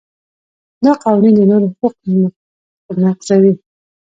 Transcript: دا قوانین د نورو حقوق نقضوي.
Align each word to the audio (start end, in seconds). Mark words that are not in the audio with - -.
دا 0.83 0.91
قوانین 1.03 1.33
د 1.37 1.41
نورو 1.49 1.65
حقوق 1.71 1.93
نقضوي. 3.05 3.53